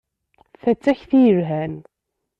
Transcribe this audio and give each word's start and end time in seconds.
Ta 0.61 0.71
d 0.77 0.79
takti 0.83 1.17
yelhan. 1.23 1.73